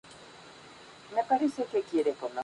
Es 1.11 1.11
el 1.11 1.25
segundo 1.27 1.29
domingo 1.29 1.37
de 1.37 1.49
septiembre 1.51 1.83
siendo 1.87 1.99
la 2.09 2.11
fiesta 2.15 2.27
mayor. 2.29 2.39